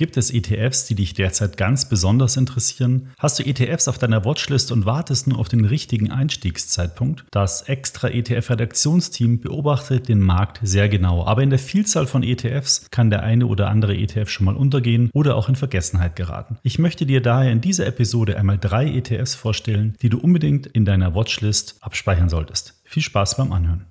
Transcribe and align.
Gibt 0.00 0.16
es 0.16 0.30
ETFs, 0.30 0.86
die 0.86 0.94
dich 0.94 1.12
derzeit 1.12 1.58
ganz 1.58 1.86
besonders 1.86 2.38
interessieren? 2.38 3.10
Hast 3.18 3.38
du 3.38 3.42
ETFs 3.42 3.86
auf 3.86 3.98
deiner 3.98 4.24
Watchlist 4.24 4.72
und 4.72 4.86
wartest 4.86 5.26
nur 5.26 5.38
auf 5.38 5.50
den 5.50 5.66
richtigen 5.66 6.10
Einstiegszeitpunkt? 6.10 7.26
Das 7.30 7.68
extra 7.68 8.08
ETF-Redaktionsteam 8.08 9.40
beobachtet 9.40 10.08
den 10.08 10.20
Markt 10.20 10.58
sehr 10.62 10.88
genau, 10.88 11.26
aber 11.26 11.42
in 11.42 11.50
der 11.50 11.58
Vielzahl 11.58 12.06
von 12.06 12.22
ETFs 12.22 12.86
kann 12.90 13.10
der 13.10 13.24
eine 13.24 13.44
oder 13.44 13.68
andere 13.68 13.94
ETF 13.94 14.30
schon 14.30 14.46
mal 14.46 14.56
untergehen 14.56 15.10
oder 15.12 15.36
auch 15.36 15.50
in 15.50 15.56
Vergessenheit 15.56 16.16
geraten. 16.16 16.56
Ich 16.62 16.78
möchte 16.78 17.04
dir 17.04 17.20
daher 17.20 17.52
in 17.52 17.60
dieser 17.60 17.86
Episode 17.86 18.38
einmal 18.38 18.56
drei 18.56 18.86
ETFs 18.86 19.34
vorstellen, 19.34 19.96
die 20.00 20.08
du 20.08 20.18
unbedingt 20.18 20.66
in 20.66 20.86
deiner 20.86 21.14
Watchlist 21.14 21.76
abspeichern 21.82 22.30
solltest. 22.30 22.80
Viel 22.84 23.02
Spaß 23.02 23.36
beim 23.36 23.52
Anhören. 23.52 23.84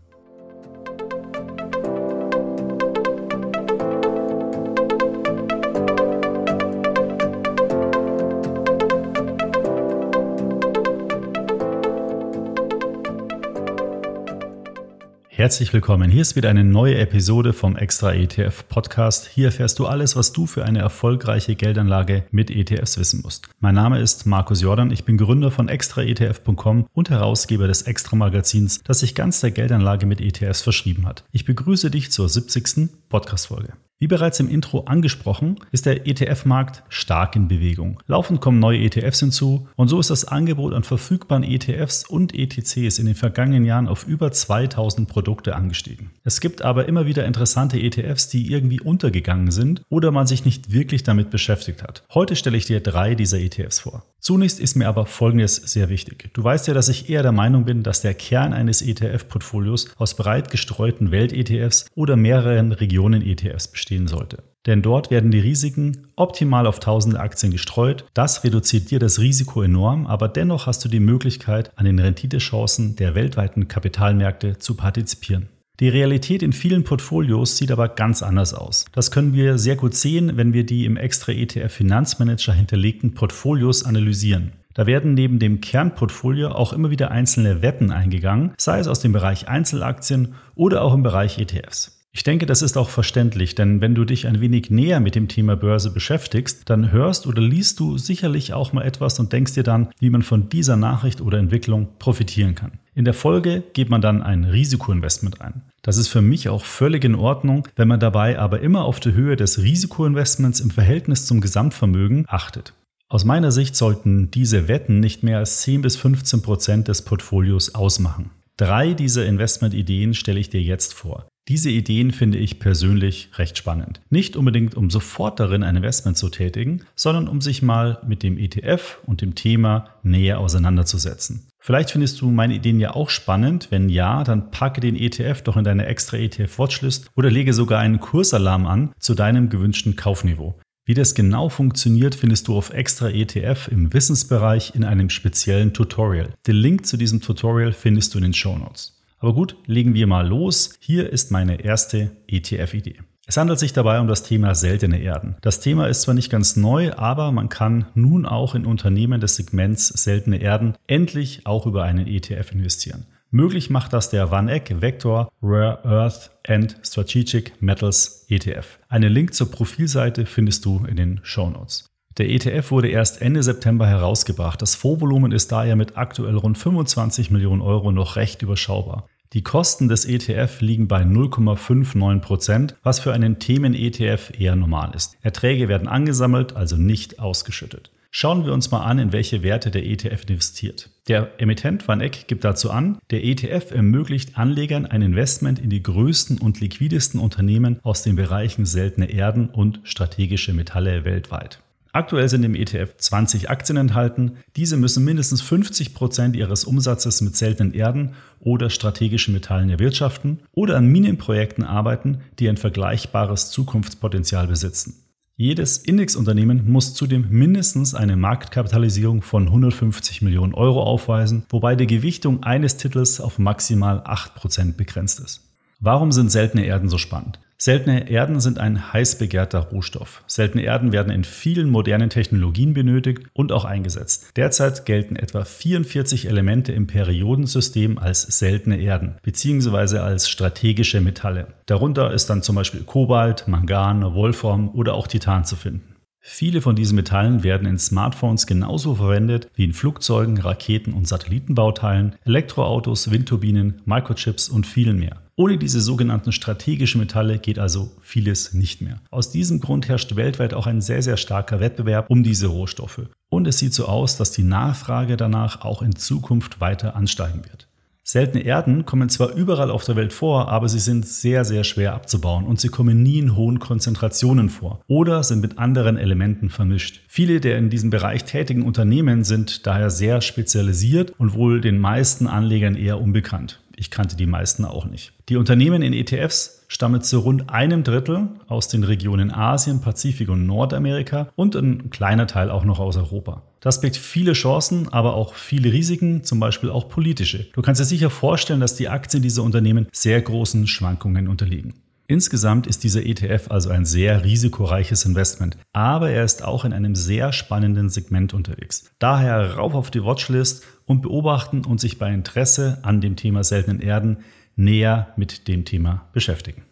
Herzlich 15.39 15.71
willkommen. 15.71 16.11
Hier 16.11 16.21
ist 16.21 16.35
wieder 16.35 16.49
eine 16.49 16.65
neue 16.65 16.97
Episode 16.97 17.53
vom 17.53 17.77
Extra 17.77 18.13
ETF 18.13 18.67
Podcast. 18.67 19.25
Hier 19.25 19.45
erfährst 19.45 19.79
du 19.79 19.85
alles, 19.85 20.17
was 20.17 20.33
du 20.33 20.45
für 20.45 20.65
eine 20.65 20.79
erfolgreiche 20.79 21.55
Geldanlage 21.55 22.25
mit 22.29 22.51
ETFs 22.51 22.97
wissen 22.97 23.21
musst. 23.21 23.47
Mein 23.61 23.73
Name 23.73 24.01
ist 24.01 24.25
Markus 24.25 24.61
Jordan. 24.61 24.91
Ich 24.91 25.05
bin 25.05 25.15
Gründer 25.15 25.49
von 25.49 25.69
extraetf.com 25.69 26.87
und 26.91 27.09
Herausgeber 27.09 27.67
des 27.67 27.83
Extra 27.83 28.17
Magazins, 28.17 28.83
das 28.83 28.99
sich 28.99 29.15
ganz 29.15 29.39
der 29.39 29.51
Geldanlage 29.51 30.05
mit 30.05 30.19
ETFs 30.19 30.61
verschrieben 30.61 31.07
hat. 31.07 31.23
Ich 31.31 31.45
begrüße 31.45 31.89
dich 31.89 32.11
zur 32.11 32.27
70. 32.27 32.89
Podcast 33.07 33.47
Folge. 33.47 33.71
Wie 34.01 34.07
bereits 34.07 34.39
im 34.39 34.47
Intro 34.47 34.85
angesprochen, 34.85 35.57
ist 35.73 35.85
der 35.85 36.07
ETF-Markt 36.07 36.83
stark 36.87 37.35
in 37.35 37.49
Bewegung. 37.49 38.01
Laufend 38.07 38.39
kommen 38.39 38.57
neue 38.57 38.79
ETFs 38.79 39.19
hinzu 39.19 39.67
und 39.75 39.89
so 39.89 39.99
ist 39.99 40.09
das 40.09 40.23
Angebot 40.23 40.73
an 40.73 40.85
verfügbaren 40.85 41.43
ETFs 41.43 42.05
und 42.07 42.33
ETCs 42.33 42.97
in 42.97 43.07
den 43.07 43.15
vergangenen 43.15 43.65
Jahren 43.65 43.89
auf 43.89 44.07
über 44.07 44.31
2000 44.31 45.09
Produkte 45.09 45.53
angestiegen. 45.53 46.11
Es 46.23 46.39
gibt 46.39 46.61
aber 46.61 46.87
immer 46.87 47.07
wieder 47.07 47.25
interessante 47.25 47.77
ETFs, 47.77 48.29
die 48.29 48.49
irgendwie 48.49 48.79
untergegangen 48.79 49.51
sind 49.51 49.81
oder 49.89 50.11
man 50.11 50.27
sich 50.27 50.45
nicht 50.45 50.71
wirklich 50.71 51.03
damit 51.03 51.29
beschäftigt 51.29 51.83
hat. 51.83 52.05
Heute 52.13 52.37
stelle 52.37 52.55
ich 52.55 52.67
dir 52.67 52.79
drei 52.79 53.15
dieser 53.15 53.41
ETFs 53.41 53.79
vor. 53.79 54.05
Zunächst 54.21 54.59
ist 54.59 54.75
mir 54.75 54.87
aber 54.87 55.05
Folgendes 55.05 55.55
sehr 55.55 55.89
wichtig. 55.89 56.29
Du 56.33 56.43
weißt 56.43 56.67
ja, 56.67 56.73
dass 56.73 56.89
ich 56.89 57.09
eher 57.09 57.23
der 57.23 57.31
Meinung 57.31 57.65
bin, 57.65 57.83
dass 57.83 58.01
der 58.01 58.13
Kern 58.13 58.53
eines 58.53 58.81
ETF-Portfolios 58.81 59.89
aus 59.97 60.15
breit 60.15 60.51
gestreuten 60.51 61.11
Welt-ETFs 61.11 61.85
oder 61.95 62.17
mehreren 62.17 62.73
Regionen-ETFs 62.73 63.71
bestehen 63.89 64.07
sollte. 64.07 64.43
Denn 64.65 64.81
dort 64.81 65.09
werden 65.09 65.31
die 65.31 65.39
Risiken 65.39 66.07
optimal 66.15 66.67
auf 66.67 66.79
tausende 66.79 67.19
Aktien 67.19 67.51
gestreut. 67.51 68.05
Das 68.13 68.43
reduziert 68.43 68.91
dir 68.91 68.99
das 68.99 69.19
Risiko 69.19 69.63
enorm, 69.63 70.05
aber 70.05 70.27
dennoch 70.27 70.67
hast 70.67 70.83
du 70.85 70.89
die 70.89 70.99
Möglichkeit, 70.99 71.71
an 71.75 71.85
den 71.85 71.97
Renditechancen 71.97 72.95
der 72.95 73.15
weltweiten 73.15 73.67
Kapitalmärkte 73.67 74.59
zu 74.59 74.75
partizipieren. 74.75 75.47
Die 75.79 75.89
Realität 75.89 76.43
in 76.43 76.51
vielen 76.51 76.83
Portfolios 76.83 77.55
sieht 77.55 77.71
aber 77.71 77.87
ganz 77.87 78.21
anders 78.21 78.53
aus. 78.53 78.85
Das 78.91 79.11
können 79.11 79.33
wir 79.33 79.57
sehr 79.57 79.77
gut 79.77 79.95
sehen, 79.95 80.35
wenn 80.35 80.51
wir 80.51 80.65
die 80.65 80.83
im 80.85 80.97
extra 80.97 81.31
ETF 81.31 81.71
Finanzmanager 81.71 82.53
hinterlegten 82.53 83.13
Portfolios 83.13 83.85
analysieren. 83.85 84.51
Da 84.73 84.85
werden 84.85 85.13
neben 85.13 85.39
dem 85.39 85.61
Kernportfolio 85.61 86.49
auch 86.49 86.73
immer 86.73 86.89
wieder 86.91 87.11
einzelne 87.11 87.61
Wetten 87.61 87.91
eingegangen, 87.91 88.51
sei 88.57 88.79
es 88.79 88.87
aus 88.87 88.99
dem 88.99 89.13
Bereich 89.13 89.47
Einzelaktien 89.47 90.35
oder 90.53 90.81
auch 90.83 90.93
im 90.93 91.01
Bereich 91.01 91.39
ETFs. 91.39 91.98
Ich 92.11 92.23
denke, 92.23 92.47
das 92.47 92.63
ist 92.63 92.75
auch 92.75 92.89
verständlich, 92.89 93.53
denn 93.53 93.81
wenn 93.81 93.93
du 93.93 94.03
dich 94.03 94.25
ein 94.25 94.41
wenig 94.41 94.71
näher 94.71 94.99
mit 94.99 95.13
dem 95.13 95.27
Thema 95.27 95.55
Börse 95.55 95.91
beschäftigst, 95.91 96.67
dann 96.67 96.91
hörst 96.91 97.27
oder 97.27 97.41
liest 97.41 97.79
du 97.79 97.99
sicherlich 97.99 98.51
auch 98.53 98.73
mal 98.73 98.83
etwas 98.83 99.19
und 99.19 99.31
denkst 99.31 99.53
dir 99.53 99.63
dann, 99.63 99.89
wie 99.99 100.09
man 100.09 100.23
von 100.23 100.49
dieser 100.49 100.75
Nachricht 100.75 101.21
oder 101.21 101.37
Entwicklung 101.37 101.89
profitieren 101.99 102.55
kann. 102.55 102.79
In 102.95 103.05
der 103.05 103.13
Folge 103.13 103.63
geht 103.73 103.91
man 103.91 104.01
dann 104.01 104.23
ein 104.23 104.43
Risikoinvestment 104.43 105.39
ein. 105.39 105.61
Das 105.83 105.97
ist 105.97 106.07
für 106.07 106.23
mich 106.23 106.49
auch 106.49 106.65
völlig 106.65 107.05
in 107.05 107.13
Ordnung, 107.13 107.67
wenn 107.75 107.87
man 107.87 107.99
dabei 107.99 108.39
aber 108.39 108.59
immer 108.61 108.85
auf 108.85 108.99
die 108.99 109.13
Höhe 109.13 109.35
des 109.35 109.61
Risikoinvestments 109.61 110.61
im 110.61 110.71
Verhältnis 110.71 111.27
zum 111.27 111.41
Gesamtvermögen 111.41 112.25
achtet. 112.27 112.73
Aus 113.07 113.23
meiner 113.23 113.51
Sicht 113.51 113.75
sollten 113.75 114.31
diese 114.31 114.67
Wetten 114.67 114.99
nicht 114.99 115.21
mehr 115.23 115.37
als 115.37 115.61
10 115.61 115.83
bis 115.83 115.95
15 115.95 116.41
Prozent 116.41 116.87
des 116.87 117.03
Portfolios 117.03 117.75
ausmachen. 117.75 118.31
Drei 118.57 118.93
dieser 118.93 119.25
Investmentideen 119.25 120.13
stelle 120.13 120.39
ich 120.39 120.49
dir 120.49 120.61
jetzt 120.61 120.93
vor. 120.93 121.27
Diese 121.49 121.71
Ideen 121.71 122.11
finde 122.11 122.37
ich 122.37 122.59
persönlich 122.59 123.29
recht 123.37 123.57
spannend. 123.57 124.01
Nicht 124.11 124.35
unbedingt, 124.35 124.75
um 124.75 124.91
sofort 124.91 125.39
darin 125.39 125.63
ein 125.63 125.75
Investment 125.75 126.15
zu 126.15 126.29
tätigen, 126.29 126.81
sondern 126.95 127.27
um 127.27 127.41
sich 127.41 127.63
mal 127.63 127.99
mit 128.07 128.21
dem 128.21 128.37
ETF 128.37 128.99
und 129.07 129.21
dem 129.21 129.33
Thema 129.33 129.89
näher 130.03 130.39
auseinanderzusetzen. 130.39 131.47
Vielleicht 131.57 131.89
findest 131.89 132.21
du 132.21 132.29
meine 132.29 132.53
Ideen 132.53 132.79
ja 132.79 132.93
auch 132.93 133.09
spannend. 133.09 133.69
Wenn 133.71 133.89
ja, 133.89 134.23
dann 134.23 134.51
packe 134.51 134.79
den 134.79 134.95
ETF 134.95 135.41
doch 135.41 135.57
in 135.57 135.63
deine 135.63 135.87
extra 135.87 136.17
ETF-Watchlist 136.17 137.09
oder 137.15 137.31
lege 137.31 137.53
sogar 137.53 137.79
einen 137.79 137.99
Kursalarm 137.99 138.67
an 138.67 138.91
zu 138.99 139.15
deinem 139.15 139.49
gewünschten 139.49 139.95
Kaufniveau. 139.95 140.59
Wie 140.85 140.93
das 140.93 141.15
genau 141.15 141.49
funktioniert, 141.49 142.13
findest 142.13 142.47
du 142.47 142.55
auf 142.55 142.71
Extra 142.71 143.09
ETF 143.09 143.69
im 143.71 143.91
Wissensbereich 143.91 144.75
in 144.75 144.83
einem 144.83 145.09
speziellen 145.09 145.73
Tutorial. 145.73 146.29
Den 146.45 146.55
Link 146.57 146.85
zu 146.85 146.95
diesem 146.95 147.21
Tutorial 147.21 147.73
findest 147.73 148.13
du 148.13 148.19
in 148.19 148.23
den 148.23 148.33
Show 148.35 148.55
Notes. 148.55 148.98
Aber 149.19 149.33
gut, 149.33 149.55
legen 149.65 149.93
wir 149.93 150.07
mal 150.07 150.27
los. 150.27 150.71
Hier 150.79 151.11
ist 151.11 151.31
meine 151.31 151.61
erste 151.61 152.11
ETF-Idee. 152.27 152.99
Es 153.27 153.37
handelt 153.37 153.59
sich 153.59 153.73
dabei 153.73 153.99
um 153.99 154.07
das 154.07 154.23
Thema 154.23 154.55
seltene 154.55 154.99
Erden. 154.99 155.35
Das 155.41 155.59
Thema 155.59 155.87
ist 155.87 156.01
zwar 156.01 156.15
nicht 156.15 156.31
ganz 156.31 156.55
neu, 156.55 156.93
aber 156.93 157.31
man 157.31 157.47
kann 157.47 157.85
nun 157.93 158.25
auch 158.25 158.55
in 158.55 158.65
Unternehmen 158.65 159.21
des 159.21 159.35
Segments 159.35 159.89
seltene 159.89 160.41
Erden 160.41 160.73
endlich 160.87 161.45
auch 161.45 161.67
über 161.67 161.83
einen 161.83 162.07
ETF 162.07 162.53
investieren. 162.53 163.05
Möglich 163.29 163.69
macht 163.69 163.93
das 163.93 164.09
der 164.09 164.31
VanEck 164.31 164.81
Vector 164.81 165.31
Rare 165.43 165.85
Earth 165.85 166.31
and 166.47 166.77
Strategic 166.81 167.61
Metals 167.61 168.25
ETF. 168.29 168.79
Einen 168.87 169.13
Link 169.13 169.35
zur 169.35 169.51
Profilseite 169.51 170.25
findest 170.25 170.65
du 170.65 170.83
in 170.87 170.95
den 170.95 171.19
Show 171.21 171.51
Notes. 171.51 171.88
Der 172.19 172.29
ETF 172.29 172.71
wurde 172.71 172.89
erst 172.89 173.21
Ende 173.21 173.41
September 173.41 173.87
herausgebracht. 173.87 174.61
Das 174.61 174.75
Fondsvolumen 174.75 175.31
ist 175.31 175.53
daher 175.53 175.77
mit 175.77 175.97
aktuell 175.97 176.35
rund 176.35 176.57
25 176.57 177.31
Millionen 177.31 177.61
Euro 177.61 177.93
noch 177.93 178.17
recht 178.17 178.41
überschaubar. 178.41 179.07
Die 179.31 179.41
Kosten 179.41 179.87
des 179.87 180.03
ETF 180.03 180.59
liegen 180.59 180.89
bei 180.89 181.03
0,59 181.03 182.19
Prozent, 182.19 182.75
was 182.83 182.99
für 182.99 183.13
einen 183.13 183.39
Themen-ETF 183.39 184.33
eher 184.37 184.57
normal 184.57 184.91
ist. 184.95 185.15
Erträge 185.21 185.69
werden 185.69 185.87
angesammelt, 185.87 186.57
also 186.57 186.75
nicht 186.75 187.19
ausgeschüttet. 187.19 187.91
Schauen 188.11 188.43
wir 188.43 188.53
uns 188.53 188.69
mal 188.69 188.83
an, 188.83 188.99
in 188.99 189.13
welche 189.13 189.41
Werte 189.41 189.71
der 189.71 189.85
ETF 189.85 190.23
investiert. 190.27 190.89
Der 191.07 191.39
Emittent 191.39 191.87
Van 191.87 192.01
Eck 192.01 192.27
gibt 192.27 192.43
dazu 192.43 192.69
an, 192.69 192.97
der 193.11 193.23
ETF 193.23 193.71
ermöglicht 193.71 194.37
Anlegern 194.37 194.85
ein 194.85 195.03
Investment 195.03 195.59
in 195.59 195.69
die 195.69 195.83
größten 195.83 196.39
und 196.39 196.59
liquidesten 196.59 197.19
Unternehmen 197.19 197.79
aus 197.83 198.03
den 198.03 198.17
Bereichen 198.17 198.65
seltene 198.65 199.09
Erden 199.09 199.47
und 199.47 199.79
strategische 199.83 200.53
Metalle 200.53 201.05
weltweit. 201.05 201.61
Aktuell 201.99 202.29
sind 202.29 202.45
im 202.45 202.55
ETF 202.55 202.95
20 202.95 203.49
Aktien 203.49 203.75
enthalten. 203.75 204.37
Diese 204.55 204.77
müssen 204.77 205.03
mindestens 205.03 205.41
50 205.41 205.93
Prozent 205.93 206.37
ihres 206.37 206.63
Umsatzes 206.63 207.19
mit 207.19 207.35
seltenen 207.35 207.73
Erden 207.73 208.13
oder 208.39 208.69
strategischen 208.69 209.33
Metallen 209.33 209.69
erwirtschaften 209.69 210.39
oder 210.53 210.77
an 210.77 210.87
Minenprojekten 210.87 211.65
arbeiten, 211.65 212.19
die 212.39 212.47
ein 212.47 212.55
vergleichbares 212.55 213.51
Zukunftspotenzial 213.51 214.47
besitzen. 214.47 215.03
Jedes 215.35 215.77
Indexunternehmen 215.77 216.71
muss 216.71 216.93
zudem 216.93 217.27
mindestens 217.31 217.93
eine 217.93 218.15
Marktkapitalisierung 218.15 219.21
von 219.21 219.47
150 219.47 220.21
Millionen 220.21 220.53
Euro 220.53 220.81
aufweisen, 220.81 221.43
wobei 221.49 221.75
die 221.75 221.85
Gewichtung 221.85 222.43
eines 222.43 222.77
Titels 222.77 223.19
auf 223.19 223.39
maximal 223.39 224.03
8 224.05 224.35
Prozent 224.35 224.77
begrenzt 224.77 225.19
ist. 225.19 225.41
Warum 225.81 226.13
sind 226.13 226.31
seltene 226.31 226.63
Erden 226.63 226.87
so 226.87 226.97
spannend? 226.97 227.41
Seltene 227.61 228.09
Erden 228.09 228.39
sind 228.39 228.57
ein 228.57 228.93
heiß 228.93 229.17
begehrter 229.17 229.59
Rohstoff. 229.59 230.23
Seltene 230.27 230.63
Erden 230.63 230.93
werden 230.93 231.11
in 231.11 231.25
vielen 231.25 231.69
modernen 231.69 232.09
Technologien 232.09 232.73
benötigt 232.73 233.23
und 233.33 233.51
auch 233.51 233.65
eingesetzt. 233.65 234.29
Derzeit 234.37 234.85
gelten 234.85 235.17
etwa 235.17 235.43
44 235.43 236.29
Elemente 236.29 236.71
im 236.71 236.87
Periodensystem 236.87 237.97
als 237.97 238.21
seltene 238.21 238.79
Erden 238.79 239.17
bzw. 239.23 239.97
als 239.97 240.29
strategische 240.29 241.01
Metalle. 241.01 241.47
Darunter 241.65 242.13
ist 242.13 242.29
dann 242.29 242.43
zum 242.43 242.55
Beispiel 242.55 242.83
Kobalt, 242.83 243.49
Mangan, 243.49 244.13
Wolfram 244.13 244.69
oder 244.69 244.93
auch 244.93 245.07
Titan 245.07 245.43
zu 245.43 245.57
finden. 245.57 245.88
Viele 246.21 246.61
von 246.61 246.75
diesen 246.75 246.95
Metallen 246.95 247.43
werden 247.43 247.67
in 247.67 247.79
Smartphones 247.79 248.45
genauso 248.45 248.95
verwendet 248.95 249.49
wie 249.55 249.63
in 249.63 249.73
Flugzeugen, 249.73 250.37
Raketen 250.37 250.93
und 250.93 251.07
Satellitenbauteilen, 251.07 252.15
Elektroautos, 252.25 253.11
Windturbinen, 253.11 253.81
Microchips 253.85 254.49
und 254.49 254.67
vielen 254.67 254.99
mehr. 254.99 255.21
Ohne 255.37 255.57
diese 255.57 255.79
sogenannten 255.79 256.33
strategischen 256.33 256.99
Metalle 256.99 257.39
geht 257.39 257.59
also 257.59 257.91
vieles 258.01 258.53
nicht 258.53 258.81
mehr. 258.81 258.99
Aus 259.09 259.31
diesem 259.31 259.61
Grund 259.61 259.87
herrscht 259.87 260.17
weltweit 260.17 260.53
auch 260.53 260.67
ein 260.67 260.81
sehr, 260.81 261.01
sehr 261.01 261.15
starker 261.15 261.61
Wettbewerb 261.61 262.09
um 262.09 262.23
diese 262.23 262.47
Rohstoffe. 262.47 263.03
Und 263.29 263.47
es 263.47 263.57
sieht 263.57 263.73
so 263.73 263.85
aus, 263.85 264.17
dass 264.17 264.31
die 264.31 264.43
Nachfrage 264.43 265.15
danach 265.15 265.61
auch 265.61 265.81
in 265.81 265.95
Zukunft 265.95 266.59
weiter 266.59 266.97
ansteigen 266.97 267.45
wird. 267.45 267.68
Seltene 268.11 268.43
Erden 268.43 268.87
kommen 268.87 269.07
zwar 269.09 269.35
überall 269.35 269.69
auf 269.69 269.85
der 269.85 269.95
Welt 269.95 270.13
vor, 270.13 270.49
aber 270.49 270.67
sie 270.67 270.79
sind 270.79 271.05
sehr, 271.05 271.45
sehr 271.45 271.63
schwer 271.63 271.93
abzubauen 271.93 272.43
und 272.43 272.59
sie 272.59 272.69
kommen 272.69 273.03
nie 273.03 273.19
in 273.19 273.35
hohen 273.35 273.59
Konzentrationen 273.59 274.49
vor 274.49 274.81
oder 274.87 275.21
sind 275.21 275.41
mit 275.41 275.59
anderen 275.59 275.95
Elementen 275.95 276.49
vermischt. 276.49 277.01
Viele 277.07 277.39
der 277.39 277.59
in 277.59 277.69
diesem 277.69 277.91
Bereich 277.91 278.23
tätigen 278.23 278.63
Unternehmen 278.63 279.23
sind 279.23 279.67
daher 279.67 279.91
sehr 279.91 280.21
spezialisiert 280.21 281.13
und 281.19 281.35
wohl 281.35 281.61
den 281.61 281.77
meisten 281.77 282.25
Anlegern 282.25 282.73
eher 282.73 282.99
unbekannt. 282.99 283.59
Ich 283.79 283.89
kannte 283.89 284.17
die 284.17 284.25
meisten 284.25 284.65
auch 284.65 284.85
nicht. 284.85 285.13
Die 285.29 285.37
Unternehmen 285.37 285.81
in 285.81 285.93
ETFs 285.93 286.65
stammen 286.67 287.01
zu 287.01 287.19
rund 287.19 287.49
einem 287.49 287.85
Drittel 287.85 288.27
aus 288.49 288.67
den 288.67 288.83
Regionen 288.83 289.31
Asien, 289.31 289.79
Pazifik 289.79 290.27
und 290.27 290.45
Nordamerika 290.45 291.29
und 291.37 291.55
ein 291.55 291.89
kleiner 291.89 292.27
Teil 292.27 292.51
auch 292.51 292.65
noch 292.65 292.79
aus 292.79 292.97
Europa. 292.97 293.43
Das 293.61 293.79
birgt 293.79 293.95
viele 293.95 294.33
Chancen, 294.33 294.89
aber 294.89 295.13
auch 295.13 295.33
viele 295.33 295.71
Risiken, 295.71 296.25
zum 296.25 296.41
Beispiel 296.41 296.69
auch 296.69 296.89
politische. 296.89 297.47
Du 297.53 297.61
kannst 297.61 297.79
dir 297.79 297.85
sicher 297.85 298.09
vorstellen, 298.09 298.59
dass 298.59 298.75
die 298.75 298.89
Aktien 298.89 299.23
dieser 299.23 299.43
Unternehmen 299.43 299.87
sehr 299.93 300.21
großen 300.21 300.67
Schwankungen 300.67 301.29
unterliegen. 301.29 301.75
Insgesamt 302.09 302.65
ist 302.65 302.83
dieser 302.83 303.05
ETF 303.05 303.51
also 303.51 303.69
ein 303.69 303.85
sehr 303.85 304.23
risikoreiches 304.23 305.05
Investment, 305.05 305.57
aber 305.73 306.09
er 306.09 306.23
ist 306.23 306.43
auch 306.43 306.65
in 306.65 306.73
einem 306.73 306.95
sehr 306.95 307.31
spannenden 307.31 307.87
Segment 307.89 308.33
unterwegs. 308.33 308.91
Daher 308.97 309.53
rauf 309.53 309.75
auf 309.75 309.91
die 309.91 310.03
Watchlist 310.03 310.65
und 310.87 311.03
beobachten 311.03 311.63
und 311.63 311.79
sich 311.79 311.99
bei 311.99 312.11
Interesse 312.11 312.79
an 312.81 312.99
dem 312.99 313.15
Thema 313.15 313.43
seltenen 313.43 313.79
Erden 313.79 314.17
näher 314.55 315.13
mit 315.17 315.47
dem 315.47 315.65
Thema 315.65 316.09
beschäftigen. 316.11 316.63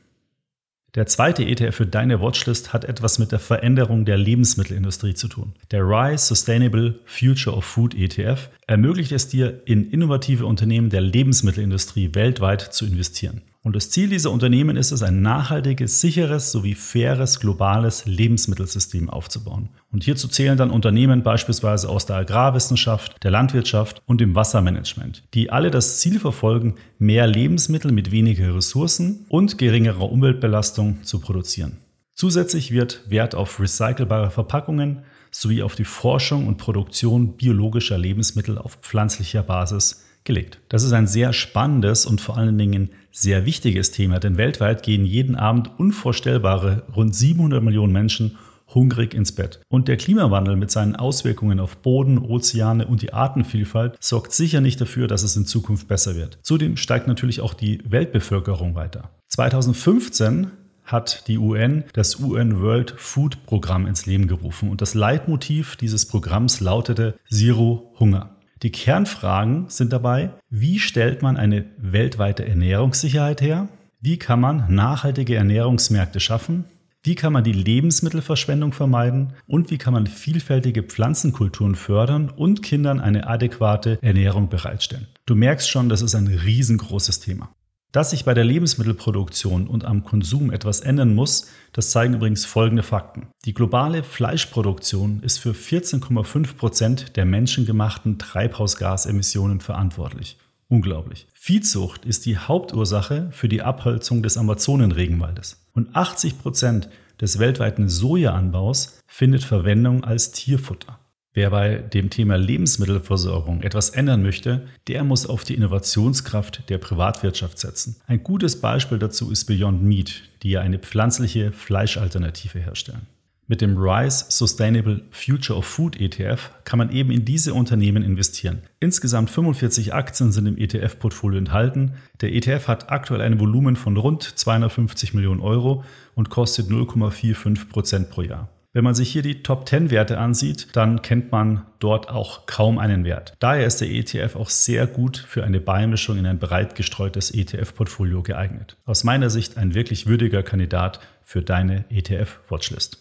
Der 0.95 1.05
zweite 1.05 1.45
ETF 1.45 1.75
für 1.75 1.85
deine 1.85 2.19
Watchlist 2.19 2.73
hat 2.73 2.85
etwas 2.85 3.19
mit 3.19 3.31
der 3.31 3.37
Veränderung 3.37 4.05
der 4.05 4.17
Lebensmittelindustrie 4.17 5.13
zu 5.13 5.27
tun. 5.27 5.53
Der 5.69 5.83
RISE 5.83 6.25
Sustainable 6.25 6.99
Future 7.05 7.55
of 7.55 7.63
Food 7.63 7.93
ETF 7.93 8.49
ermöglicht 8.65 9.11
es 9.11 9.27
dir, 9.27 9.61
in 9.65 9.91
innovative 9.91 10.47
Unternehmen 10.47 10.89
der 10.89 11.01
Lebensmittelindustrie 11.01 12.15
weltweit 12.15 12.73
zu 12.73 12.87
investieren. 12.87 13.43
Und 13.67 13.75
das 13.75 13.89
Ziel 13.89 14.07
dieser 14.07 14.31
Unternehmen 14.31 14.77
ist 14.77 14.93
es, 14.93 15.03
ein 15.03 15.21
nachhaltiges, 15.21 15.99
sicheres 15.99 16.53
sowie 16.53 16.73
faires 16.73 17.41
globales 17.41 18.05
Lebensmittelsystem 18.05 19.09
aufzubauen. 19.09 19.67
Und 19.91 20.05
hierzu 20.05 20.29
zählen 20.29 20.57
dann 20.57 20.71
Unternehmen 20.71 21.21
beispielsweise 21.21 21.89
aus 21.89 22.05
der 22.05 22.15
Agrarwissenschaft, 22.15 23.21
der 23.23 23.31
Landwirtschaft 23.31 24.01
und 24.05 24.21
dem 24.21 24.35
Wassermanagement, 24.35 25.25
die 25.33 25.49
alle 25.49 25.69
das 25.69 25.99
Ziel 25.99 26.17
verfolgen, 26.17 26.75
mehr 26.97 27.27
Lebensmittel 27.27 27.91
mit 27.91 28.09
weniger 28.09 28.55
Ressourcen 28.55 29.25
und 29.27 29.57
geringerer 29.57 30.13
Umweltbelastung 30.13 31.03
zu 31.03 31.19
produzieren. 31.19 31.75
Zusätzlich 32.13 32.71
wird 32.71 33.01
Wert 33.09 33.35
auf 33.35 33.59
recycelbare 33.59 34.31
Verpackungen 34.31 35.03
sowie 35.29 35.61
auf 35.61 35.75
die 35.75 35.83
Forschung 35.83 36.47
und 36.47 36.55
Produktion 36.55 37.35
biologischer 37.35 37.97
Lebensmittel 37.97 38.57
auf 38.57 38.77
pflanzlicher 38.81 39.43
Basis 39.43 40.06
gelegt. 40.27 40.59
Das 40.69 40.83
ist 40.83 40.91
ein 40.91 41.07
sehr 41.07 41.33
spannendes 41.33 42.05
und 42.05 42.21
vor 42.21 42.37
allen 42.37 42.57
Dingen 42.57 42.91
sehr 43.11 43.47
wichtiges 43.47 43.89
Thema, 43.89 44.19
denn 44.19 44.37
weltweit 44.37 44.83
gehen 44.83 45.05
jeden 45.05 45.35
Abend 45.35 45.71
unvorstellbare 45.79 46.83
rund 46.95 47.15
700 47.15 47.63
Millionen 47.63 47.91
Menschen 47.91 48.37
hungrig 48.73 49.13
ins 49.13 49.31
Bett. 49.31 49.61
Und 49.69 49.87
der 49.87 49.97
Klimawandel 49.97 50.55
mit 50.55 50.69
seinen 50.69 50.95
Auswirkungen 50.95 51.59
auf 51.59 51.77
Boden, 51.77 52.19
Ozeane 52.19 52.85
und 52.85 53.01
die 53.01 53.13
Artenvielfalt 53.13 53.97
sorgt 53.99 54.33
sicher 54.33 54.61
nicht 54.61 54.79
dafür, 54.79 55.07
dass 55.07 55.23
es 55.23 55.35
in 55.35 55.45
Zukunft 55.45 55.87
besser 55.87 56.15
wird. 56.15 56.37
Zudem 56.43 56.77
steigt 56.77 57.07
natürlich 57.07 57.41
auch 57.41 57.53
die 57.53 57.81
Weltbevölkerung 57.89 58.75
weiter. 58.75 59.09
2015 59.29 60.51
hat 60.83 61.27
die 61.27 61.37
UN 61.37 61.83
das 61.93 62.19
UN 62.19 62.61
World 62.61 62.93
Food 62.97 63.45
Programm 63.45 63.87
ins 63.87 64.05
Leben 64.05 64.27
gerufen 64.27 64.69
und 64.69 64.81
das 64.81 64.93
Leitmotiv 64.93 65.75
dieses 65.75 66.07
Programms 66.07 66.61
lautete 66.61 67.15
Zero 67.29 67.93
Hunger. 67.99 68.36
Die 68.63 68.71
Kernfragen 68.71 69.65
sind 69.69 69.93
dabei, 69.93 70.31
wie 70.49 70.79
stellt 70.79 71.21
man 71.21 71.37
eine 71.37 71.65
weltweite 71.77 72.47
Ernährungssicherheit 72.47 73.39
her? 73.39 73.67
Wie 73.99 74.17
kann 74.17 74.39
man 74.39 74.73
nachhaltige 74.73 75.35
Ernährungsmärkte 75.35 76.19
schaffen? 76.19 76.65
Wie 77.03 77.15
kann 77.15 77.33
man 77.33 77.43
die 77.43 77.53
Lebensmittelverschwendung 77.53 78.73
vermeiden? 78.73 79.33
Und 79.45 79.69
wie 79.69 79.77
kann 79.77 79.93
man 79.93 80.07
vielfältige 80.07 80.81
Pflanzenkulturen 80.81 81.75
fördern 81.75 82.29
und 82.29 82.63
Kindern 82.63 82.99
eine 82.99 83.27
adäquate 83.27 83.99
Ernährung 84.01 84.49
bereitstellen? 84.49 85.07
Du 85.25 85.35
merkst 85.35 85.69
schon, 85.69 85.87
das 85.87 86.01
ist 86.01 86.15
ein 86.15 86.27
riesengroßes 86.27 87.19
Thema. 87.19 87.49
Dass 87.91 88.09
sich 88.09 88.25
bei 88.25 88.33
der 88.33 88.43
Lebensmittelproduktion 88.43 89.67
und 89.67 89.85
am 89.85 90.03
Konsum 90.03 90.51
etwas 90.51 90.81
ändern 90.81 91.15
muss, 91.15 91.47
das 91.71 91.89
zeigen 91.91 92.15
übrigens 92.15 92.45
folgende 92.45 92.83
Fakten. 92.83 93.27
Die 93.45 93.53
globale 93.53 94.03
Fleischproduktion 94.03 95.21
ist 95.21 95.37
für 95.39 95.51
14,5 95.51 96.55
Prozent 96.55 97.15
der 97.15 97.25
menschengemachten 97.25 98.19
Treibhausgasemissionen 98.19 99.61
verantwortlich. 99.61 100.37
Unglaublich. 100.69 101.27
Viehzucht 101.33 102.03
ist 102.03 102.25
die 102.25 102.37
Hauptursache 102.37 103.29
für 103.31 103.47
die 103.47 103.61
Abholzung 103.61 104.21
des 104.21 104.37
Amazonenregenwaldes. 104.37 105.65
Und 105.73 105.95
80 105.95 106.39
Prozent 106.39 106.89
des 107.21 107.39
weltweiten 107.39 107.87
Sojaanbaus 107.87 108.99
findet 109.07 109.45
Verwendung 109.45 110.03
als 110.03 110.31
Tierfutter. 110.31 110.99
Wer 111.37 111.51
bei 111.51 111.75
dem 111.75 112.09
Thema 112.09 112.35
Lebensmittelversorgung 112.35 113.61
etwas 113.61 113.91
ändern 113.91 114.23
möchte, 114.23 114.65
der 114.87 115.03
muss 115.03 115.27
auf 115.27 115.43
die 115.43 115.53
Innovationskraft 115.53 116.67
der 116.67 116.79
Privatwirtschaft 116.79 117.59
setzen. 117.59 117.97
Ein 118.07 118.23
gutes 118.23 118.59
Beispiel 118.59 118.97
dazu 118.97 119.29
ist 119.29 119.45
Beyond 119.45 119.83
Meat, 119.83 120.23
die 120.41 120.49
ja 120.49 120.61
eine 120.61 120.79
pflanzliche 120.79 121.51
Fleischalternative 121.51 122.57
herstellen. 122.57 123.05
Mit 123.45 123.61
dem 123.61 123.77
RISE 123.77 124.25
Sustainable 124.29 125.03
Future 125.11 125.59
of 125.59 125.65
Food 125.65 126.01
ETF 126.01 126.49
kann 126.63 126.79
man 126.79 126.91
eben 126.91 127.11
in 127.11 127.23
diese 127.23 127.53
Unternehmen 127.53 128.01
investieren. 128.01 128.63
Insgesamt 128.79 129.29
45 129.29 129.93
Aktien 129.93 130.31
sind 130.31 130.47
im 130.47 130.57
ETF-Portfolio 130.57 131.37
enthalten. 131.37 131.91
Der 132.21 132.33
ETF 132.33 132.67
hat 132.67 132.91
aktuell 132.91 133.21
ein 133.21 133.39
Volumen 133.39 133.75
von 133.75 133.95
rund 133.95 134.23
250 134.23 135.13
Millionen 135.13 135.41
Euro 135.41 135.83
und 136.15 136.31
kostet 136.31 136.71
0,45 136.71 137.69
Prozent 137.69 138.09
pro 138.09 138.23
Jahr. 138.23 138.49
Wenn 138.77 138.83
man 138.83 138.93
sich 138.93 139.11
hier 139.11 139.23
die 139.23 139.41
Top 139.41 139.67
10 139.67 139.89
Werte 139.89 140.19
ansieht, 140.19 140.67
dann 140.73 141.01
kennt 141.01 141.31
man 141.31 141.65
dort 141.79 142.09
auch 142.09 142.45
kaum 142.45 142.77
einen 142.77 143.05
Wert. 143.05 143.33
Daher 143.39 143.65
ist 143.65 143.81
der 143.81 143.89
ETF 143.89 144.35
auch 144.35 144.51
sehr 144.51 144.85
gut 144.85 145.17
für 145.17 145.43
eine 145.43 145.59
Beimischung 145.59 146.19
in 146.19 146.27
ein 146.27 146.37
breit 146.37 146.75
gestreutes 146.75 147.31
ETF-Portfolio 147.31 148.21
geeignet. 148.21 148.77
Aus 148.85 149.03
meiner 149.03 149.31
Sicht 149.31 149.57
ein 149.57 149.73
wirklich 149.73 150.05
würdiger 150.05 150.43
Kandidat 150.43 150.99
für 151.23 151.41
deine 151.41 151.85
ETF-Watchlist. 151.89 152.99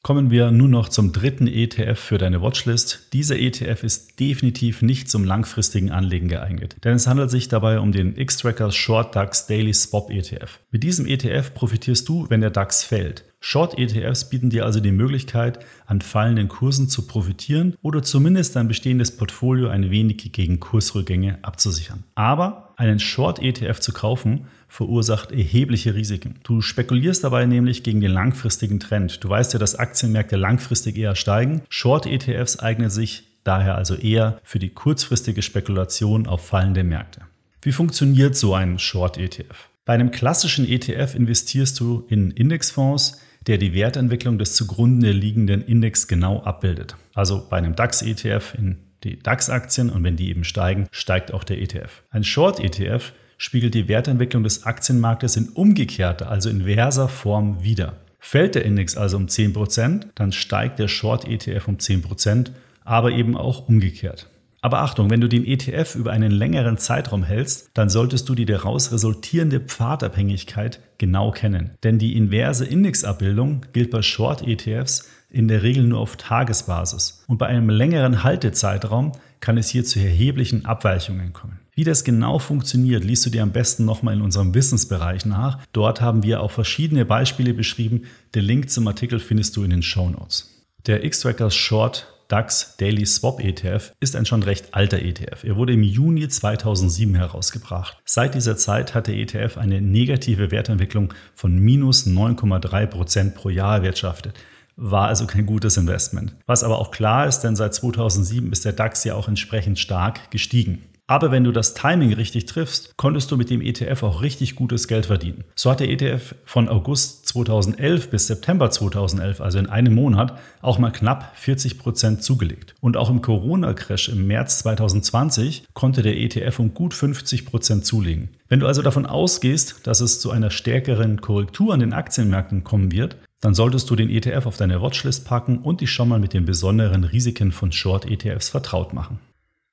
Kommen 0.00 0.30
wir 0.30 0.50
nun 0.50 0.70
noch 0.70 0.88
zum 0.88 1.12
dritten 1.12 1.46
ETF 1.46 2.00
für 2.00 2.16
deine 2.16 2.40
Watchlist. 2.40 3.12
Dieser 3.12 3.38
ETF 3.38 3.84
ist 3.84 4.18
definitiv 4.18 4.80
nicht 4.80 5.10
zum 5.10 5.26
langfristigen 5.26 5.90
Anlegen 5.90 6.28
geeignet, 6.28 6.76
denn 6.84 6.94
es 6.94 7.06
handelt 7.06 7.30
sich 7.30 7.48
dabei 7.48 7.80
um 7.80 7.92
den 7.92 8.16
X-Trackers 8.16 8.74
Short 8.74 9.14
DAX 9.14 9.46
Daily 9.46 9.74
Swap 9.74 10.10
ETF. 10.10 10.58
Mit 10.70 10.82
diesem 10.82 11.06
ETF 11.06 11.52
profitierst 11.52 12.08
du, 12.08 12.30
wenn 12.30 12.40
der 12.40 12.50
DAX 12.50 12.82
fällt. 12.82 13.26
Short 13.44 13.76
ETFs 13.76 14.30
bieten 14.30 14.50
dir 14.50 14.64
also 14.64 14.78
die 14.78 14.92
Möglichkeit, 14.92 15.58
an 15.86 16.00
fallenden 16.00 16.46
Kursen 16.46 16.88
zu 16.88 17.08
profitieren 17.08 17.74
oder 17.82 18.04
zumindest 18.04 18.54
dein 18.54 18.68
bestehendes 18.68 19.16
Portfolio 19.16 19.68
ein 19.68 19.90
wenig 19.90 20.32
gegen 20.32 20.60
Kursrückgänge 20.60 21.40
abzusichern. 21.42 22.04
Aber 22.14 22.72
einen 22.76 23.00
Short 23.00 23.42
ETF 23.42 23.80
zu 23.80 23.92
kaufen, 23.92 24.46
verursacht 24.68 25.32
erhebliche 25.32 25.96
Risiken. 25.96 26.36
Du 26.44 26.60
spekulierst 26.60 27.24
dabei 27.24 27.44
nämlich 27.46 27.82
gegen 27.82 28.00
den 28.00 28.12
langfristigen 28.12 28.78
Trend. 28.78 29.22
Du 29.24 29.28
weißt 29.28 29.52
ja, 29.54 29.58
dass 29.58 29.74
Aktienmärkte 29.74 30.36
langfristig 30.36 30.96
eher 30.96 31.16
steigen. 31.16 31.62
Short-ETFs 31.68 32.60
eignen 32.60 32.90
sich 32.90 33.24
daher 33.42 33.74
also 33.74 33.96
eher 33.96 34.40
für 34.44 34.60
die 34.60 34.70
kurzfristige 34.70 35.42
Spekulation 35.42 36.28
auf 36.28 36.46
fallende 36.46 36.84
Märkte. 36.84 37.22
Wie 37.60 37.72
funktioniert 37.72 38.36
so 38.36 38.54
ein 38.54 38.78
Short-ETF? 38.78 39.68
Bei 39.84 39.94
einem 39.94 40.12
klassischen 40.12 40.68
ETF 40.68 41.16
investierst 41.16 41.80
du 41.80 42.06
in 42.08 42.30
Indexfonds, 42.30 43.20
der 43.46 43.58
die 43.58 43.74
Wertentwicklung 43.74 44.38
des 44.38 44.54
zugrunde 44.54 45.10
liegenden 45.10 45.62
Index 45.62 46.08
genau 46.08 46.42
abbildet. 46.42 46.96
Also 47.14 47.46
bei 47.48 47.58
einem 47.58 47.74
DAX-ETF 47.74 48.54
in 48.56 48.78
die 49.04 49.18
DAX-Aktien 49.18 49.90
und 49.90 50.04
wenn 50.04 50.16
die 50.16 50.28
eben 50.28 50.44
steigen, 50.44 50.86
steigt 50.90 51.34
auch 51.34 51.44
der 51.44 51.60
ETF. 51.60 52.02
Ein 52.10 52.24
Short-ETF 52.24 53.12
spiegelt 53.36 53.74
die 53.74 53.88
Wertentwicklung 53.88 54.44
des 54.44 54.64
Aktienmarktes 54.64 55.36
in 55.36 55.48
umgekehrter, 55.48 56.30
also 56.30 56.48
inverser 56.48 57.08
Form 57.08 57.64
wider. 57.64 57.96
Fällt 58.20 58.54
der 58.54 58.64
Index 58.64 58.96
also 58.96 59.16
um 59.16 59.26
10%, 59.26 60.06
dann 60.14 60.30
steigt 60.30 60.78
der 60.78 60.86
Short-ETF 60.86 61.66
um 61.66 61.76
10%, 61.78 62.52
aber 62.84 63.10
eben 63.10 63.36
auch 63.36 63.68
umgekehrt. 63.68 64.28
Aber 64.62 64.78
Achtung, 64.78 65.10
wenn 65.10 65.20
du 65.20 65.28
den 65.28 65.44
ETF 65.44 65.96
über 65.96 66.12
einen 66.12 66.30
längeren 66.30 66.78
Zeitraum 66.78 67.24
hältst, 67.24 67.70
dann 67.74 67.88
solltest 67.88 68.28
du 68.28 68.36
die 68.36 68.46
daraus 68.46 68.92
resultierende 68.92 69.58
Pfadabhängigkeit 69.58 70.80
genau 70.98 71.32
kennen. 71.32 71.72
Denn 71.82 71.98
die 71.98 72.16
inverse 72.16 72.64
Indexabbildung 72.64 73.66
gilt 73.72 73.90
bei 73.90 74.02
Short-ETFs 74.02 75.10
in 75.30 75.48
der 75.48 75.64
Regel 75.64 75.84
nur 75.84 75.98
auf 75.98 76.16
Tagesbasis. 76.16 77.24
Und 77.26 77.38
bei 77.38 77.46
einem 77.46 77.70
längeren 77.70 78.22
Haltezeitraum 78.22 79.12
kann 79.40 79.58
es 79.58 79.68
hier 79.68 79.84
zu 79.84 79.98
erheblichen 79.98 80.64
Abweichungen 80.64 81.32
kommen. 81.32 81.58
Wie 81.74 81.84
das 81.84 82.04
genau 82.04 82.38
funktioniert, 82.38 83.02
liest 83.02 83.26
du 83.26 83.30
dir 83.30 83.42
am 83.42 83.50
besten 83.50 83.84
nochmal 83.84 84.14
in 84.14 84.22
unserem 84.22 84.54
Wissensbereich 84.54 85.26
nach. 85.26 85.58
Dort 85.72 86.00
haben 86.00 86.22
wir 86.22 86.40
auch 86.40 86.52
verschiedene 86.52 87.04
Beispiele 87.04 87.52
beschrieben. 87.52 88.02
Den 88.36 88.44
Link 88.44 88.70
zum 88.70 88.86
Artikel 88.86 89.18
findest 89.18 89.56
du 89.56 89.64
in 89.64 89.70
den 89.70 89.82
Show 89.82 90.08
Notes. 90.08 90.66
Der 90.86 91.02
X-Trackers 91.02 91.54
Short 91.54 92.06
DAX 92.32 92.78
Daily 92.78 93.04
Swap 93.04 93.44
ETF 93.44 93.92
ist 94.00 94.16
ein 94.16 94.24
schon 94.24 94.42
recht 94.42 94.72
alter 94.72 95.00
ETF. 95.00 95.44
Er 95.44 95.56
wurde 95.56 95.74
im 95.74 95.82
Juni 95.82 96.26
2007 96.26 97.14
herausgebracht. 97.14 97.98
Seit 98.06 98.34
dieser 98.34 98.56
Zeit 98.56 98.94
hat 98.94 99.06
der 99.06 99.16
ETF 99.16 99.58
eine 99.58 99.82
negative 99.82 100.50
Wertentwicklung 100.50 101.12
von 101.34 101.58
minus 101.58 102.06
9,3 102.06 102.86
Prozent 102.86 103.34
pro 103.34 103.50
Jahr 103.50 103.76
erwirtschaftet 103.76 104.34
war 104.76 105.08
also 105.08 105.26
kein 105.26 105.44
gutes 105.44 105.76
Investment. 105.76 106.34
Was 106.46 106.64
aber 106.64 106.78
auch 106.78 106.90
klar 106.90 107.26
ist, 107.26 107.40
denn 107.40 107.56
seit 107.56 107.74
2007 107.74 108.50
ist 108.52 108.64
der 108.64 108.72
DAX 108.72 109.04
ja 109.04 109.14
auch 109.14 109.28
entsprechend 109.28 109.78
stark 109.78 110.30
gestiegen. 110.30 110.82
Aber 111.08 111.30
wenn 111.30 111.44
du 111.44 111.52
das 111.52 111.74
Timing 111.74 112.12
richtig 112.14 112.46
triffst, 112.46 112.96
konntest 112.96 113.30
du 113.30 113.36
mit 113.36 113.50
dem 113.50 113.60
ETF 113.60 114.02
auch 114.04 114.22
richtig 114.22 114.54
gutes 114.54 114.88
Geld 114.88 115.06
verdienen. 115.06 115.44
So 115.54 115.70
hat 115.70 115.80
der 115.80 115.90
ETF 115.90 116.34
von 116.44 116.68
August 116.68 117.26
2011 117.26 118.08
bis 118.08 118.28
September 118.28 118.70
2011, 118.70 119.40
also 119.40 119.58
in 119.58 119.68
einem 119.68 119.94
Monat, 119.94 120.38
auch 120.62 120.78
mal 120.78 120.90
knapp 120.90 121.32
40 121.36 121.78
Prozent 121.78 122.22
zugelegt. 122.22 122.74
Und 122.80 122.96
auch 122.96 123.10
im 123.10 123.20
Corona-Crash 123.20 124.10
im 124.10 124.26
März 124.26 124.60
2020 124.60 125.64
konnte 125.74 126.02
der 126.02 126.16
ETF 126.16 126.60
um 126.60 126.72
gut 126.72 126.94
50 126.94 127.46
Prozent 127.46 127.84
zulegen. 127.84 128.30
Wenn 128.48 128.60
du 128.60 128.66
also 128.66 128.80
davon 128.80 129.04
ausgehst, 129.04 129.86
dass 129.86 130.00
es 130.00 130.20
zu 130.20 130.30
einer 130.30 130.50
stärkeren 130.50 131.20
Korrektur 131.20 131.74
an 131.74 131.80
den 131.80 131.92
Aktienmärkten 131.92 132.64
kommen 132.64 132.92
wird, 132.92 133.16
dann 133.40 133.54
solltest 133.54 133.90
du 133.90 133.96
den 133.96 134.08
ETF 134.08 134.46
auf 134.46 134.56
deine 134.56 134.80
Watchlist 134.80 135.26
packen 135.26 135.58
und 135.58 135.80
dich 135.80 135.90
schon 135.90 136.08
mal 136.08 136.20
mit 136.20 136.32
den 136.32 136.44
besonderen 136.44 137.02
Risiken 137.02 137.50
von 137.50 137.72
Short-ETFs 137.72 138.50
vertraut 138.50 138.94
machen. 138.94 139.18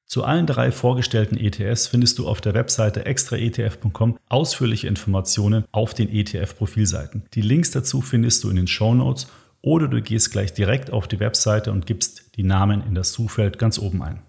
Zu 0.09 0.23
allen 0.23 0.47
drei 0.47 0.71
vorgestellten 0.71 1.37
ETFs 1.37 1.85
findest 1.85 2.17
du 2.17 2.27
auf 2.27 2.41
der 2.41 2.55
Webseite 2.55 3.05
extraetf.com 3.05 4.17
ausführliche 4.27 4.87
Informationen 4.87 5.65
auf 5.71 5.93
den 5.93 6.09
ETF-Profilseiten. 6.09 7.25
Die 7.35 7.41
Links 7.41 7.69
dazu 7.69 8.01
findest 8.01 8.43
du 8.43 8.49
in 8.49 8.55
den 8.55 8.65
Show 8.65 8.95
Notes 8.95 9.27
oder 9.61 9.87
du 9.87 10.01
gehst 10.01 10.31
gleich 10.31 10.51
direkt 10.51 10.91
auf 10.91 11.07
die 11.07 11.19
Webseite 11.19 11.71
und 11.71 11.85
gibst 11.85 12.35
die 12.37 12.43
Namen 12.43 12.81
in 12.87 12.95
das 12.95 13.13
Suchfeld 13.13 13.59
ganz 13.59 13.77
oben 13.77 14.01
ein. 14.01 14.23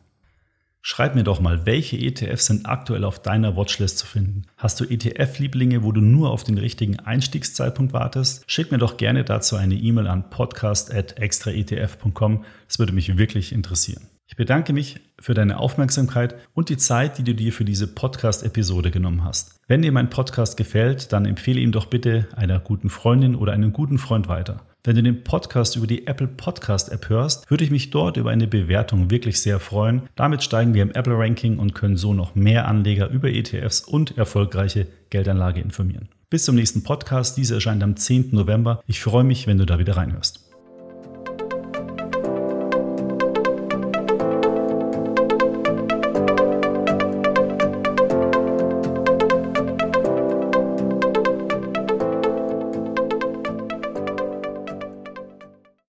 Schreib 0.82 1.14
mir 1.14 1.25
doch 1.25 1.40
mal, 1.40 1.64
welche 1.64 1.96
ETFs 1.96 2.44
sind 2.44 2.66
aktuell 2.66 3.04
auf 3.04 3.22
deiner 3.22 3.56
Watchlist 3.56 3.96
zu 3.96 4.04
finden? 4.04 4.42
Hast 4.58 4.80
du 4.80 4.84
ETF-Lieblinge, 4.84 5.82
wo 5.82 5.92
du 5.92 6.02
nur 6.02 6.28
auf 6.28 6.44
den 6.44 6.58
richtigen 6.58 6.99
Einstiegszeitpunkt 6.99 7.94
wartest? 7.94 8.44
Schick 8.46 8.70
mir 8.70 8.76
doch 8.76 8.99
gerne 8.99 9.25
dazu 9.25 9.56
eine 9.56 9.76
E-Mail 9.76 10.08
an 10.08 10.28
podcast.extraetf.com. 10.28 12.44
Das 12.68 12.78
würde 12.78 12.92
mich 12.92 13.16
wirklich 13.16 13.52
interessieren. 13.52 14.10
Bedanke 14.40 14.73
mich 14.73 15.00
für 15.18 15.35
deine 15.35 15.59
Aufmerksamkeit 15.59 16.35
und 16.54 16.70
die 16.70 16.78
Zeit, 16.78 17.18
die 17.18 17.25
du 17.25 17.35
dir 17.35 17.52
für 17.52 17.66
diese 17.66 17.87
Podcast-Episode 17.87 18.90
genommen 18.90 19.23
hast. 19.23 19.61
Wenn 19.68 19.82
dir 19.82 19.92
mein 19.92 20.09
Podcast 20.09 20.56
gefällt, 20.56 21.12
dann 21.12 21.26
empfehle 21.26 21.61
ihn 21.61 21.73
doch 21.73 21.85
bitte 21.85 22.26
einer 22.35 22.59
guten 22.59 22.88
Freundin 22.88 23.35
oder 23.35 23.52
einem 23.52 23.75
guten 23.75 23.99
Freund 23.99 24.28
weiter. 24.28 24.62
Wenn 24.82 24.97
du 24.97 25.02
den 25.02 25.25
Podcast 25.25 25.76
über 25.76 25.87
die 25.87 26.06
Apple 26.06 26.26
Podcast 26.26 26.90
App 26.90 27.11
hörst, 27.11 27.50
würde 27.50 27.64
ich 27.64 27.70
mich 27.70 27.90
dort 27.90 28.16
über 28.16 28.30
eine 28.30 28.47
Bewertung 28.47 29.11
wirklich 29.11 29.42
sehr 29.42 29.61
freuen. 29.61 30.04
Damit 30.16 30.42
steigen 30.42 30.73
wir 30.73 30.85
im 30.85 30.92
Apple 30.92 31.18
Ranking 31.18 31.59
und 31.59 31.75
können 31.75 31.99
so 31.99 32.14
noch 32.14 32.35
mehr 32.35 32.66
Anleger 32.66 33.11
über 33.11 33.28
ETFs 33.28 33.82
und 33.82 34.16
erfolgreiche 34.16 34.87
Geldanlage 35.11 35.61
informieren. 35.61 36.09
Bis 36.30 36.47
zum 36.47 36.54
nächsten 36.54 36.82
Podcast. 36.82 37.37
Dieser 37.37 37.56
erscheint 37.56 37.82
am 37.82 37.94
10. 37.94 38.30
November. 38.32 38.82
Ich 38.87 39.00
freue 39.00 39.25
mich, 39.25 39.47
wenn 39.47 39.59
du 39.59 39.66
da 39.66 39.78
wieder 39.78 39.99
reinhörst. 39.99 40.50